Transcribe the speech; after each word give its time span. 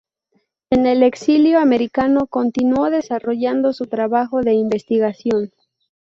En 0.71 0.87
el 0.87 1.03
exilio 1.03 1.59
americano 1.59 2.25
continuó 2.25 2.89
desarrollando 2.89 3.71
su 3.71 3.85
trabajo 3.85 4.41
de 4.41 4.53
investigación. 4.53 5.51